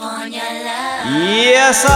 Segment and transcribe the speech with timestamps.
[0.00, 1.86] Yes,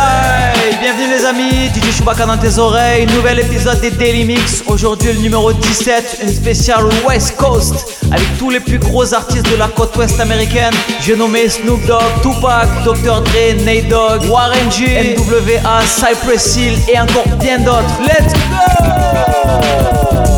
[0.81, 4.63] Bienvenue les amis, DJ Chewbacca dans tes oreilles, nouvel épisode des Daily Mix.
[4.69, 7.75] Aujourd'hui le numéro 17, une spéciale West Coast
[8.13, 10.75] avec tous les plus gros artistes de la côte ouest américaine.
[11.01, 13.23] J'ai nommé Snoop Dogg, Tupac, Dr.
[13.23, 17.99] Dre, Nate Dogg, Warren G, NWA, Cypress Hill et encore bien d'autres.
[18.03, 20.38] Let's go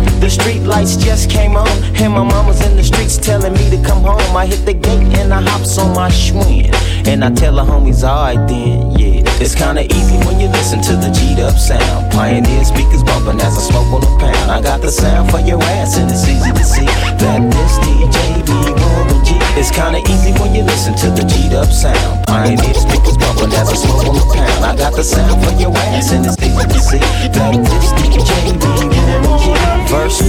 [0.21, 3.81] The street lights just came on, and my mama's in the streets telling me to
[3.81, 4.37] come home.
[4.37, 6.71] I hit the gate and I hops on my Schwinn,
[7.07, 9.25] and I tell the homies, alright then, yeah.
[9.41, 12.11] It's kinda easy when you listen to the G'd up sound.
[12.11, 14.51] Pioneer speakers bumping as I smoke on a pound.
[14.51, 18.45] I got the sound for your ass, and it's easy to see that this DJ
[18.45, 19.41] be Warren G.
[19.57, 22.27] It's kinda easy when you listen to the G'd up sound.
[22.27, 24.65] Pioneer speakers bumping as I smoke on a pound.
[24.65, 26.40] I got the sound for your ass, and it's
[26.79, 29.53] see that this DJ be Warren G
[29.89, 30.21] verse.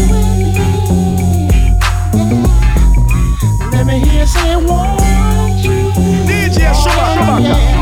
[3.72, 5.90] Let me hear say want you.
[6.26, 7.81] DJ.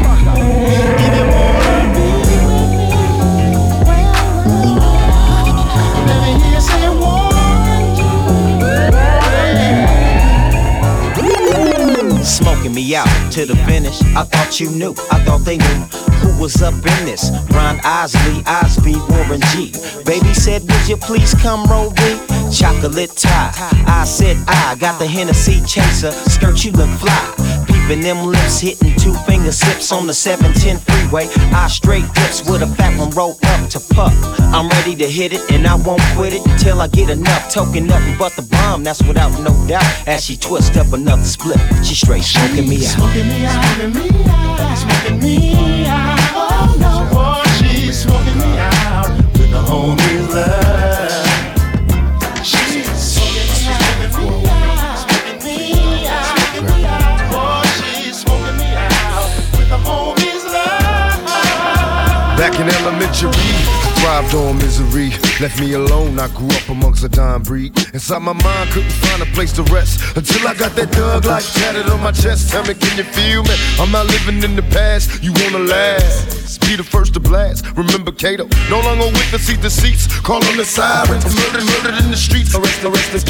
[12.75, 14.01] Me out to the finish.
[14.15, 14.93] I thought you knew.
[15.11, 15.81] I thought they knew
[16.23, 17.31] who was up in this.
[17.51, 19.73] Ron Isley, Osby, Warren G.
[20.05, 22.21] Baby said, Would you please come roll me?
[22.53, 23.51] Chocolate tie.
[23.87, 26.13] I said, I got the Hennessy chaser.
[26.13, 27.50] Skirt, you look fly.
[27.91, 31.27] Peeping them lips, hitting two finger sips on the 710 freeway.
[31.53, 34.15] I straight dips with a fat one roll up to puff.
[34.55, 37.53] I'm ready to hit it, and I won't quit it until I get enough.
[37.53, 39.83] Token nothing but the bomb, that's without no doubt.
[40.07, 42.93] As she twists up another split, she straight smoking me out.
[42.93, 46.19] Smoking me out, smoking me out, smoking me out.
[46.37, 50.90] Oh no, boy, she's smoking me out with the homie love.
[62.61, 65.11] In elementary thrived on misery.
[65.41, 67.73] Left me alone, I grew up amongst a dying breed.
[67.95, 71.53] Inside my mind, couldn't find a place to rest until I got that thug life
[71.55, 72.51] tatted on my chest.
[72.51, 73.55] Tell me, can you feel me?
[73.79, 76.61] I'm not living in the past, you wanna last.
[76.67, 77.65] Be the first to blast.
[77.77, 80.07] Remember Kato, no longer with the seat deceits.
[80.21, 82.55] Call on the sirens, murdered, murdered in the streets.
[82.55, 83.25] Arrest, arrest, is,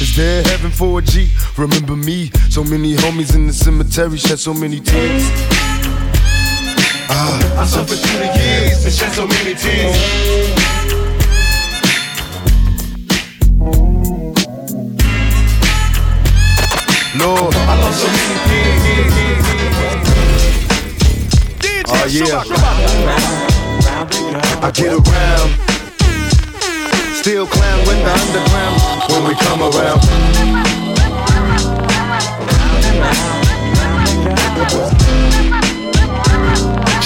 [0.00, 1.28] is there heaven for a G?
[1.56, 5.24] Remember me, so many homies in the cemetery shed so many tears.
[7.08, 9.96] Uh, I suffered through the years and shed so many tears.
[17.16, 18.84] Lord, I lost so many things.
[21.86, 22.42] Oh yeah,
[24.62, 25.50] I get around.
[27.20, 30.00] Still clown when the underground when we come around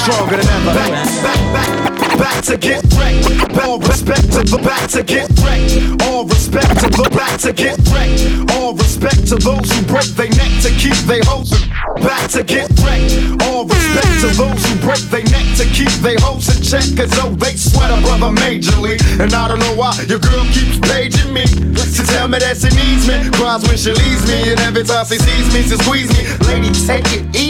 [0.09, 0.73] stronger than ever.
[0.73, 3.29] Back, back, back, back to get wrecked.
[3.61, 6.03] All respect to the back to get wrecked.
[6.09, 8.25] All respect to the back to get wrecked.
[8.57, 11.53] All respect to those who break their neck to keep their hopes.
[12.01, 13.13] Back to get wrecked.
[13.45, 16.89] All respect to those who break their neck to keep their hopes in check.
[16.97, 18.97] Cause though they sweat a brother majorly.
[19.21, 21.45] And I don't know why your girl keeps paging me.
[21.45, 23.29] To tell me that she needs me.
[23.37, 24.57] Cries when she leaves me.
[24.57, 26.25] And every time she sees me, she squeeze me.
[26.49, 27.48] Lady, take it easy.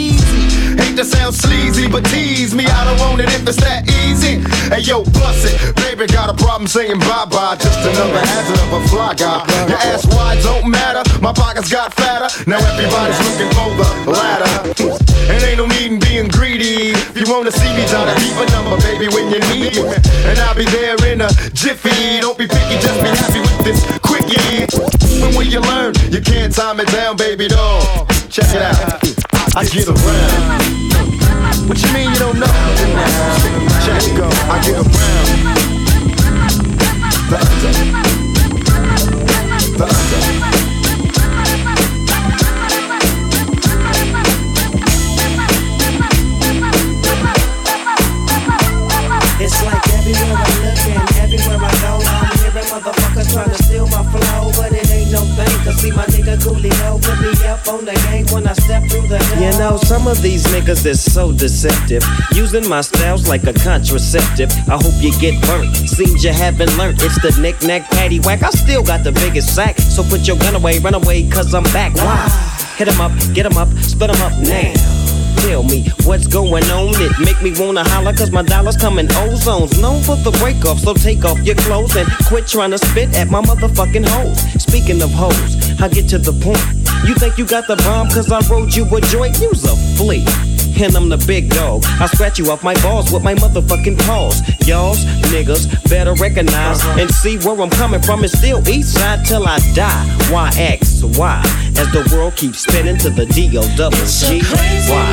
[0.99, 2.65] To sound sleazy, but tease me.
[2.67, 4.43] I don't want it if it's that easy.
[4.67, 5.55] Hey yo, bust it.
[5.79, 7.55] Baby, got a problem saying bye bye.
[7.55, 9.39] Just another hazard of a fly guy.
[9.71, 10.99] Your ass wide don't matter.
[11.23, 12.27] My pockets got fatter.
[12.51, 14.51] Now everybody's looking for the ladder.
[15.31, 16.91] And ain't no need in being greedy.
[16.91, 19.95] If you wanna see me, try to keep a number, baby, when you need me.
[20.27, 22.19] And I'll be there in a jiffy.
[22.19, 24.67] Don't be picky, just be happy with this quickie.
[25.23, 25.95] When will you learn?
[26.11, 28.03] You can't time it down, baby doll.
[28.27, 28.98] Check it out.
[29.59, 31.67] I get around.
[31.67, 32.45] What you mean you don't know?
[33.83, 34.18] Check
[60.69, 62.03] these niggas so deceptive.
[62.33, 64.51] Using my styles like a contraceptive.
[64.67, 65.75] I hope you get burnt.
[65.75, 67.01] Seems you haven't learned.
[67.01, 68.43] It's the knick-knack paddywhack.
[68.43, 69.77] I still got the biggest sack.
[69.79, 71.95] So put your gun away, run away, cause I'm back.
[71.95, 72.29] Why?
[72.77, 74.73] Hit 'em up, get 'em up, split 'em up now.
[75.37, 76.93] Tell me what's going on.
[77.01, 79.79] It make me wanna holler cause my dollars come in ozones.
[79.81, 83.15] Known for the break off, so take off your clothes and quit trying to spit
[83.15, 84.39] at my motherfucking hoes.
[84.61, 86.63] Speaking of hoes, I get to the point.
[87.05, 89.39] You think you got the bomb cause I rode you a joint?
[89.39, 90.25] You's a flea.
[90.81, 91.83] And I'm the big dog.
[91.99, 94.39] I scratch you off my balls with my motherfucking paws.
[94.65, 97.01] Y'all's niggas better recognize uh-huh.
[97.01, 98.23] and see where I'm coming from.
[98.23, 100.05] It's still east side till I die.
[100.31, 101.03] Why X?
[101.03, 101.43] Why?
[101.75, 104.39] As the world keeps spinning to the D O double G.
[104.87, 105.03] Why?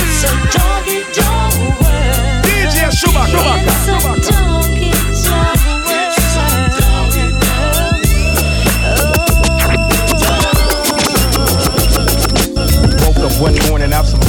[0.00, 1.52] It's a doggy dog
[1.84, 2.44] world.
[2.48, 3.36] DJ Chewbacca.
[3.68, 4.92] It's a doggy
[7.36, 7.68] dog
[8.80, 9.22] oh.
[13.04, 13.71] Woke up one morning out some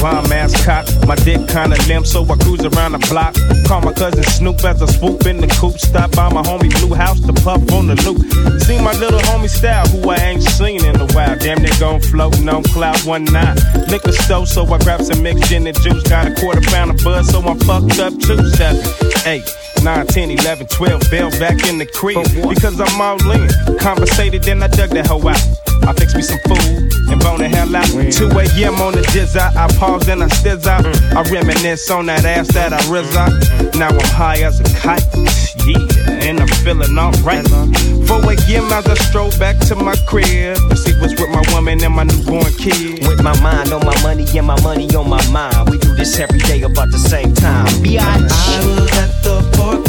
[0.03, 0.85] bomb ass cock.
[1.07, 3.33] My dick kinda limp, so I cruise around the block.
[3.65, 5.79] Call my cousin Snoop as I swoop in the coupe.
[5.79, 8.19] Stop by my homie Blue House to puff on the loop.
[8.63, 11.37] See my little homie style, who I ain't seen in a while.
[11.39, 13.57] Damn, they gon' floating on cloud one night.
[13.87, 16.03] Liquor store, so I grab some mixed gin and juice.
[16.03, 18.43] Got a quarter pound of buzz, so I'm fucked up too.
[18.49, 18.83] Seven,
[19.25, 19.47] eight.
[19.83, 23.49] 9, 10, 11, 12, bail back in the crib because I'm all in.
[23.77, 25.63] Conversated, then I dug the hoe out.
[25.83, 27.85] I fix me some food and bone the hell out.
[27.87, 27.99] 2
[28.31, 28.79] a.m.
[28.81, 29.55] on the jizz out.
[29.57, 30.85] I pause and I stiz out.
[30.85, 33.75] I reminisce on that ass that I rizz out.
[33.75, 35.03] Now I'm high as a kite.
[35.67, 35.77] Yeah,
[36.27, 37.43] and I'm feeling alright.
[38.07, 38.71] 4 a.m.
[38.71, 42.03] as I stroll back to my crib to see what's with my woman and my
[42.03, 43.05] newborn kid.
[43.07, 45.69] With my mind on my money and my money on my mind.
[45.69, 47.67] We do this every day about the same time.
[47.83, 48.31] Biatch.
[48.31, 49.82] I was at the park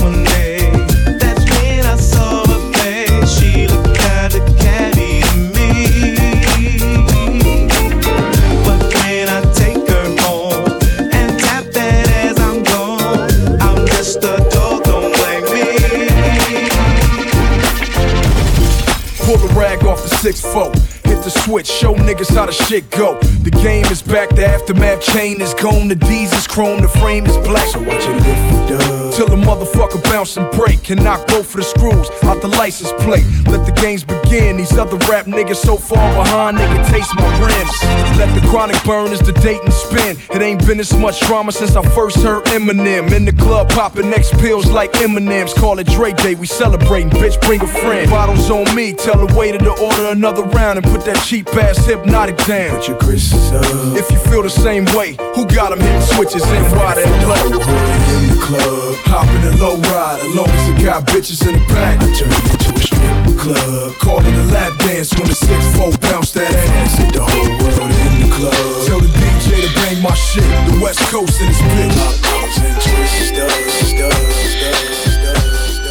[20.24, 20.74] the 6-4.
[21.06, 23.18] Hit the switch, show niggas how the shit go.
[23.42, 25.88] The game is back, the aftermath chain is gone.
[25.88, 27.68] The D's is chrome, the frame is black.
[27.68, 29.03] So watch it lift for dub.
[29.14, 30.90] Till the motherfucker bounce and break.
[30.90, 33.24] And knock both of the screws out the license plate.
[33.46, 34.56] Let the games begin.
[34.56, 38.18] These other rap niggas so far behind, they can taste my rims.
[38.18, 40.16] Let the chronic burn as the date and spin.
[40.34, 43.12] It ain't been this much drama since I first heard Eminem.
[43.12, 45.54] In the club, popping next pills like M&M's.
[45.54, 47.10] Call it Dre Day, we celebrating.
[47.10, 48.10] Bitch, bring a friend.
[48.10, 51.78] Bottles on me, tell the waiter to order another round and put that cheap ass
[51.78, 52.76] Hpnotiq down.
[52.76, 53.64] Put your Chris's up.
[53.96, 57.44] If you feel the same way, who got them hitting switches and why they low?
[57.46, 61.64] In the club, hop in a low rider, long as it got bitches in the
[61.72, 62.00] back.
[62.00, 63.92] I turn it into a strip club.
[64.00, 66.98] Call it a lap dance when the 6-4 bounce that ass.
[66.98, 68.56] Hit the whole world in the club.
[68.88, 72.24] Tell the DJ to bang my shit, the West Coast in this bitch.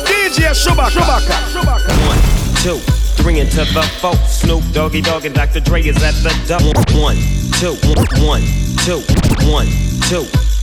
[0.10, 1.04] DJ Chewbacca.
[2.10, 2.22] One,
[2.66, 2.80] two,
[3.22, 4.16] three into the four.
[4.28, 5.60] Snoop Doggy Dogg and Dr.
[5.60, 6.74] Dre is at the door.
[7.00, 7.18] One,
[7.62, 7.78] two,
[8.26, 8.42] one,
[8.86, 9.02] two,
[9.50, 9.68] one,
[10.10, 10.43] two.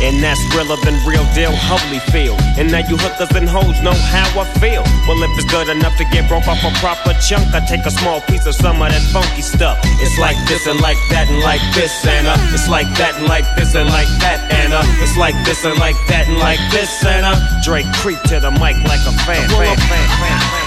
[0.00, 2.40] And that's realer than real deal, Holyfield.
[2.56, 4.82] And now you hookers and hoes know how I feel.
[5.06, 7.90] Well, if it's good enough to get broke off a proper chunk, I take a
[7.90, 9.78] small piece of some of that funky stuff.
[10.00, 13.44] It's like this and like that and like this uh, it's like that and like
[13.56, 14.40] this and like that
[14.72, 18.50] uh, it's like this and like that and like this uh, Drake creep to the
[18.50, 20.59] mic like a fan, fan, fan, fan,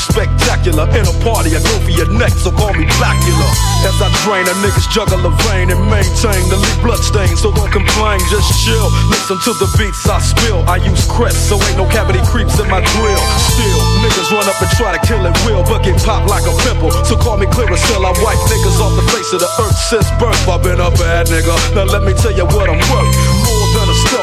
[0.00, 0.88] the spectacular.
[0.96, 3.48] In a party, I go for your neck, so call me Blackula.
[3.84, 7.36] As I drain a niggas juggle a vein and maintain the lead blood stain.
[7.36, 8.88] So don't complain, just chill.
[9.12, 10.64] Listen to the beats I spill.
[10.68, 13.22] I use crest, so ain't no cavity creeps in my grill.
[13.52, 16.54] Still, niggas run up and try to kill it real, but get popped like a
[16.64, 16.90] pimple.
[17.04, 20.08] So call me clear still I wipe niggas off the face of the earth since
[20.20, 20.48] birth.
[20.48, 21.52] I've been a bad nigga.
[21.74, 23.49] Now let me tell you what I'm worth.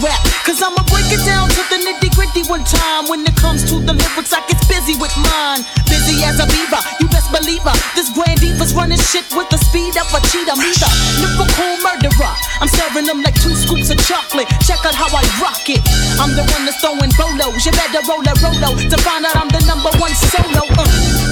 [0.00, 0.20] rap.
[0.46, 3.08] Cause I'ma break it down to the nitty gritty one time.
[3.10, 5.66] When it comes to the lyrics, I get busy with mine.
[5.90, 7.76] Busy as a beaver, you best believe her.
[7.98, 10.56] This grand diva's running shit with the speed of a cheetah.
[10.56, 10.88] Me the
[11.20, 12.34] lyrical murderer.
[12.62, 14.48] I'm serving them like two scoops of chocolate.
[14.64, 15.82] Check out how I rock it.
[16.16, 17.66] I'm the one that's throwing bolos.
[17.66, 20.64] You better roll a rolo to find out I'm the number one solo.
[20.78, 20.86] Uh,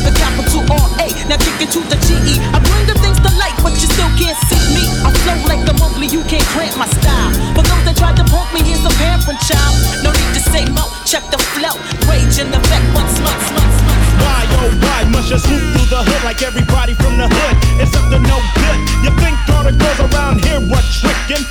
[0.05, 1.07] the capital R A.
[1.31, 2.35] Now kick it to the G E.
[2.51, 4.85] I bring the things to light, but you still can't see me.
[5.07, 6.87] I flow like the monthly, you can't cramp my
[8.53, 9.75] me, here's a parent child.
[10.03, 10.87] No need to say mo.
[11.05, 11.75] Check the flow.
[12.11, 14.07] Rage in the back, once, once, once, once.
[14.23, 17.55] Why, oh why must you swoop through the hood like everybody from the hood?
[17.81, 18.79] It's up to no good.
[19.05, 21.45] You think all the girls around here were tricking?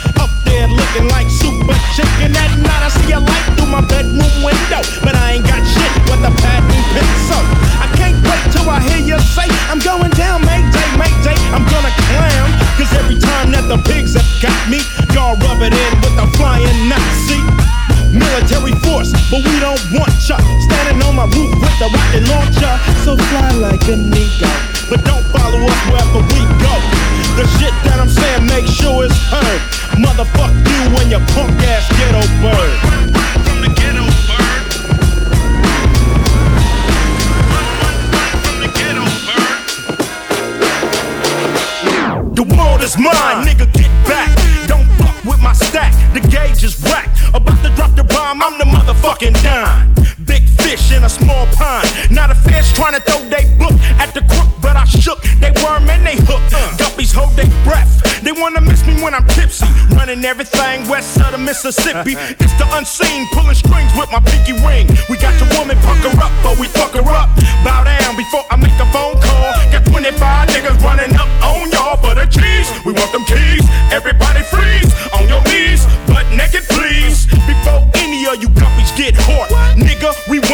[48.41, 49.93] I'm the motherfucking dime.
[50.25, 51.88] Big fish in a small pond.
[52.10, 55.22] Not a fish trying to throw they book at the crook, but I shook.
[55.39, 56.43] They worm and they hook.
[56.79, 58.00] Guppies hold their breath.
[58.24, 59.67] They wanna miss me when I'm tipsy.
[59.96, 62.15] Running everything west of the Mississippi.
[62.15, 64.88] It's the unseen, pulling strings with my pinky ring.
[65.10, 67.29] We got your woman, fuck her up, but we fuck her up.
[67.63, 69.51] Bow down before I make a phone call.
[69.72, 70.49] Got 25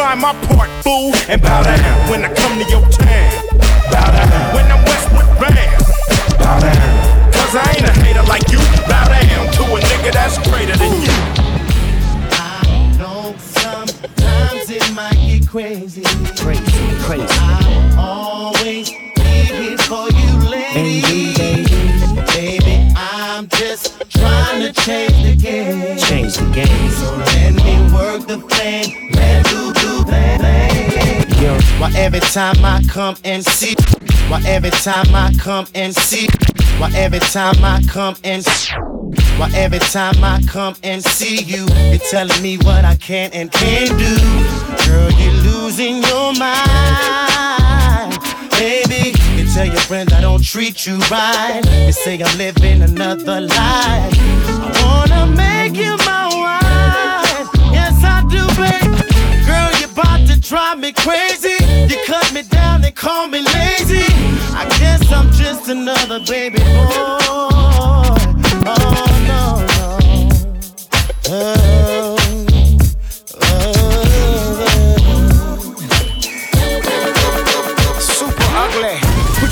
[0.06, 3.35] rewind my part, fool, and bow down when I come to your town.
[32.36, 33.76] Time I come and see?
[34.28, 36.28] Why every time I come and see?
[36.80, 38.74] Why every time I come and see?
[39.38, 43.50] Why every time I come and see you, you're telling me what I can and
[43.50, 44.18] can't do?
[44.86, 48.20] Girl, you're losing your mind.
[48.60, 51.62] Baby, you tell your friends I don't treat you right.
[51.86, 54.14] You say I'm living another life.
[54.20, 57.48] I wanna make you my wife.
[57.72, 58.75] Yes, I do, babe.
[60.48, 61.58] Drive me crazy.
[61.90, 64.06] You cut me down and call me lazy.
[64.54, 66.66] I guess I'm just another baby boy.
[66.68, 68.16] Oh
[68.64, 68.76] no,
[69.28, 69.68] no.
[71.30, 72.18] Oh,
[73.42, 73.42] oh.
[73.42, 73.86] oh.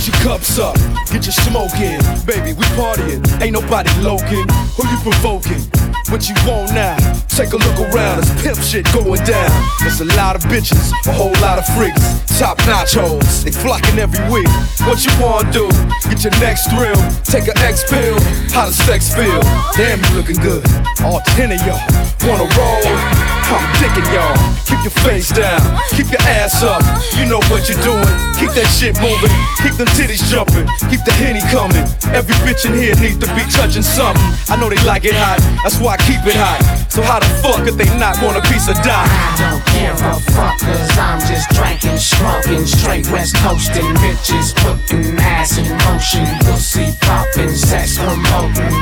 [0.06, 0.76] Your cups up,
[1.14, 2.02] get your smoke in.
[2.26, 3.24] Baby, we partying.
[3.42, 4.46] Ain't nobody loking.
[4.76, 5.73] Who you provoking?
[6.14, 6.96] What you want now.
[7.28, 9.50] Take a look around, it's pimp shit going down.
[9.82, 12.22] There's a lot of bitches, a whole lot of freaks.
[12.38, 14.48] Top notch hoes, they flocking every week.
[14.86, 15.66] What you wanna do?
[16.06, 17.02] Get your next thrill.
[17.26, 18.20] Take a X pill.
[18.54, 19.42] How does sex feel?
[19.74, 20.62] Damn, you looking good.
[21.02, 21.82] All ten of y'all
[22.30, 23.34] wanna roll.
[23.50, 24.38] I'm digging y'all.
[24.66, 25.62] Keep your face down,
[25.94, 26.82] keep your ass up.
[27.18, 28.10] You know what you're doing.
[28.40, 29.30] Keep that shit moving,
[29.62, 31.86] keep them titties jumping, keep the henny coming.
[32.12, 34.24] Every bitch in here needs to be touching something.
[34.50, 36.60] I know they like it hot, that's why I keep it hot.
[36.92, 39.08] So how the fuck if they not want a piece of die?
[39.08, 45.18] I don't give a fuck, cause I'm just drinking, smoking, straight west coasting, bitches putting
[45.18, 48.78] ass in motion, pussy popping, sex promoting.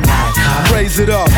[0.73, 1.29] Raise it up,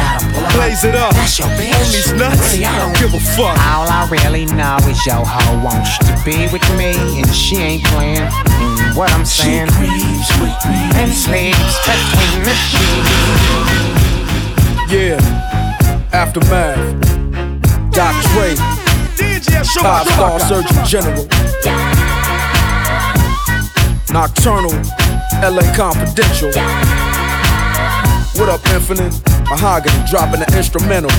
[0.57, 1.13] blaze it up.
[1.13, 1.75] That's your bitch.
[1.77, 3.57] On these nuts, I don't give a fuck.
[3.69, 7.83] All I really know is your hoe wants to be with me, and she ain't
[7.93, 8.25] playing.
[8.57, 9.69] Mm, what I'm saying?
[10.95, 13.93] and sleeps between the sheets.
[14.89, 15.17] Yeah,
[16.13, 16.77] aftermath.
[17.91, 18.55] Doc Dre,
[19.81, 21.27] five star surgeon general.
[24.11, 24.71] Nocturnal,
[25.41, 26.51] LA Confidential.
[28.39, 29.13] What up, Infinite?
[29.49, 31.11] Mahogany dropping the instrumental.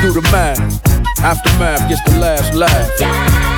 [0.00, 0.60] Do the math.
[1.20, 3.55] Aftermath gets the last laugh.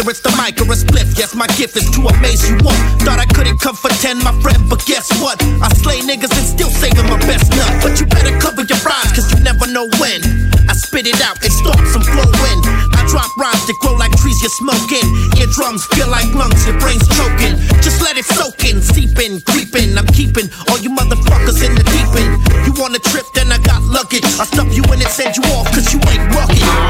[0.00, 2.80] Whether it's the mic or a spliff, yes, my gift is to amaze you all.
[3.04, 5.36] Thought I couldn't come for 10, my friend, but guess what?
[5.60, 7.68] I slay niggas and still saving my best nut.
[7.84, 10.24] But you better cover your rhymes, cause you never know when.
[10.64, 12.58] I spit it out, it starts some flow in.
[12.96, 15.04] I drop rhymes that grow like trees you're smoking.
[15.36, 17.60] Eardrums feel like lungs, your brain's choking.
[17.84, 20.00] Just let it soak in, seep in, creeping.
[20.00, 22.40] I'm keeping all you motherfuckers in the deep end.
[22.64, 24.24] You want a trip, then I got luggage.
[24.40, 26.89] I stuff you in and send you off, cause you ain't rugged.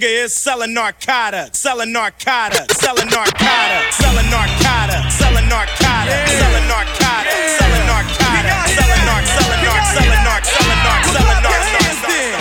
[0.00, 7.86] Nigga is selling narcotics, selling narcotics, selling narcotics, selling narcotics, selling narcotics, selling narcotics, selling
[7.86, 12.39] narcotics, selling narc, selling narc, selling narc, selling narc, selling narc,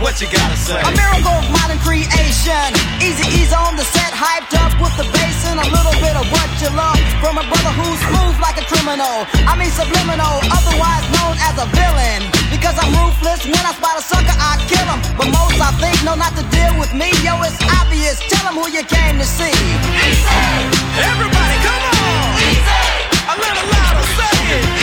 [0.00, 0.80] what you gotta say?
[0.80, 2.66] A miracle of modern creation.
[3.04, 6.24] Easy E's on the set, hyped up with the bass and a little bit of
[6.32, 9.28] what you love from a brother who's smooth like a criminal.
[9.44, 12.24] I mean subliminal, otherwise known as a villain.
[12.48, 15.00] Because I'm ruthless, when I spot a sucker, I kill him.
[15.20, 17.12] But most I think know not to deal with me.
[17.20, 18.18] Yo, it's obvious.
[18.32, 19.52] Tell them who you came to see.
[19.52, 20.40] Easy.
[20.96, 22.40] Everybody, come on.
[22.48, 22.82] Easy.
[23.28, 24.79] A little louder, say it.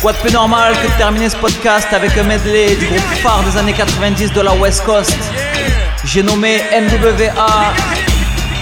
[0.00, 3.42] Quoi de plus normal que de terminer ce podcast avec un medley du groupe phare
[3.42, 5.18] des années 90 de la West Coast?
[6.04, 7.72] J'ai nommé NWA,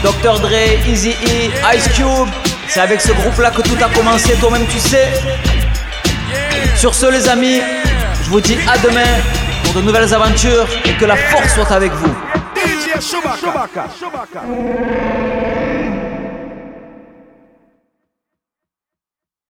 [0.03, 0.41] Dr.
[0.41, 2.29] Dre, Easy E, Ice Cube.
[2.69, 5.13] C'est avec ce groupe-là que tout a commencé, toi-même tu sais.
[6.75, 7.61] Sur ce les amis,
[8.25, 9.21] je vous dis à demain
[9.65, 12.15] pour de nouvelles aventures et que la force soit avec vous.